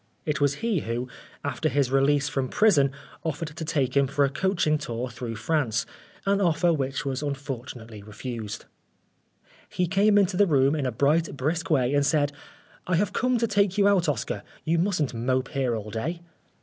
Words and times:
It 0.25 0.41
was 0.41 0.55
he 0.65 0.79
who, 0.79 1.07
after 1.43 1.69
his 1.69 1.91
release 1.91 2.27
from 2.27 2.49
prison, 2.49 2.89
offered 3.23 3.49
to 3.49 3.63
take 3.63 3.95
him 3.95 4.07
for 4.07 4.25
a 4.25 4.29
1 4.29 4.33
66 4.33 4.39
Oscar 4.39 4.47
Wilde 4.47 4.57
coaching 4.57 4.77
tour 4.79 5.09
through 5.11 5.35
France, 5.35 5.85
an 6.25 6.41
offer 6.41 6.73
which 6.73 7.05
was 7.05 7.21
unfortunately 7.21 8.01
refused. 8.01 8.65
He 9.69 9.85
came 9.85 10.17
into 10.17 10.37
the 10.37 10.47
room 10.47 10.75
in 10.75 10.87
a 10.87 10.91
bright, 10.91 11.37
brisk 11.37 11.69
way 11.69 11.93
and 11.93 12.03
said," 12.03 12.31
I 12.87 12.95
have 12.95 13.13
come 13.13 13.37
to 13.37 13.45
take 13.47 13.77
you 13.77 13.87
out, 13.87 14.09
Oscar. 14.09 14.41
You 14.65 14.79
mustn't 14.79 15.13
mope 15.13 15.49
here 15.49 15.75
all 15.75 15.91
day." 15.91 16.21